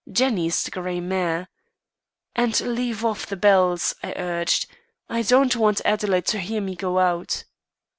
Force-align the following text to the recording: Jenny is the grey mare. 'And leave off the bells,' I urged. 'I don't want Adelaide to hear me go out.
Jenny 0.11 0.47
is 0.47 0.63
the 0.63 0.71
grey 0.71 0.99
mare. 0.99 1.47
'And 2.35 2.59
leave 2.61 3.05
off 3.05 3.27
the 3.27 3.35
bells,' 3.35 3.93
I 4.01 4.13
urged. 4.17 4.65
'I 5.09 5.21
don't 5.21 5.55
want 5.55 5.79
Adelaide 5.85 6.25
to 6.33 6.39
hear 6.39 6.59
me 6.59 6.75
go 6.75 6.97
out. 6.97 7.43